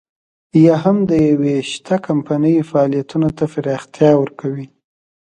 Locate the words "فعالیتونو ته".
2.69-3.43